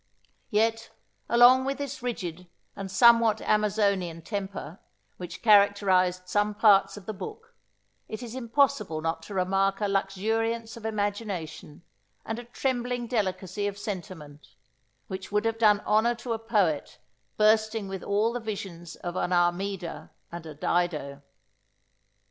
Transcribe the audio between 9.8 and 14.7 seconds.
luxuriance of imagination, and a trembling delicacy of sentiment,